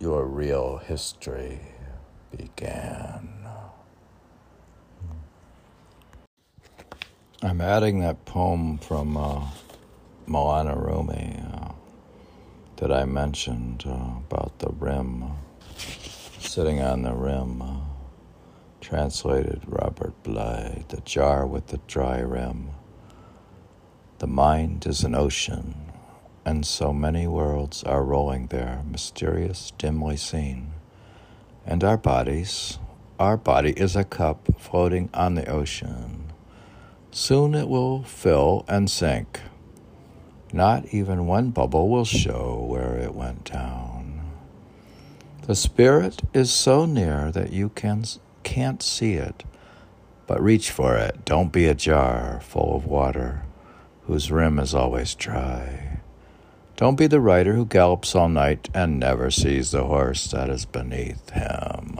[0.00, 1.60] your real history
[2.36, 3.28] began.
[7.42, 9.46] I'm adding that poem from uh,
[10.28, 11.72] Maulana Rumi uh,
[12.76, 15.24] that I mentioned uh, about the rim,
[16.38, 17.62] sitting on the rim.
[17.62, 17.76] Uh,
[18.80, 22.70] Translated Robert Bly, The Jar with the Dry Rim.
[24.18, 25.74] The mind is an ocean,
[26.44, 30.72] and so many worlds are rolling there, mysterious, dimly seen.
[31.66, 32.78] And our bodies,
[33.18, 36.32] our body is a cup floating on the ocean.
[37.10, 39.40] Soon it will fill and sink.
[40.52, 44.20] Not even one bubble will show where it went down.
[45.46, 48.04] The spirit is so near that you can
[48.42, 49.44] can't see it,
[50.26, 51.24] but reach for it.
[51.24, 53.42] Don't be a jar full of water
[54.06, 55.89] whose rim is always dry.
[56.80, 60.64] Don't be the rider who gallops all night and never sees the horse that is
[60.64, 61.98] beneath him.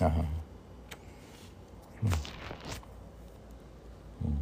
[0.00, 0.22] Uh-huh.
[2.00, 2.08] Hmm.
[4.20, 4.38] Hmm.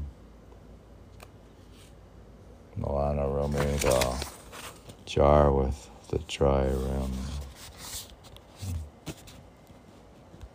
[2.81, 4.27] Maulana Rumi, the
[5.05, 7.13] jar with the dry rim.